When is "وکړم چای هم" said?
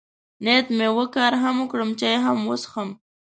1.59-2.37